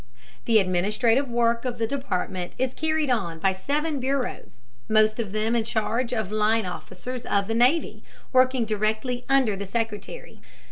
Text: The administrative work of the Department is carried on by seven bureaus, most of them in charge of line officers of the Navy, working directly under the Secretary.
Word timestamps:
The 0.45 0.57
administrative 0.57 1.29
work 1.29 1.63
of 1.63 1.77
the 1.77 1.85
Department 1.85 2.53
is 2.57 2.73
carried 2.73 3.11
on 3.11 3.37
by 3.37 3.51
seven 3.51 3.99
bureaus, 3.99 4.63
most 4.89 5.19
of 5.19 5.31
them 5.31 5.55
in 5.55 5.63
charge 5.63 6.11
of 6.11 6.31
line 6.31 6.65
officers 6.65 7.23
of 7.23 7.45
the 7.45 7.53
Navy, 7.53 8.03
working 8.33 8.65
directly 8.65 9.25
under 9.29 9.55
the 9.55 9.63
Secretary. 9.63 10.41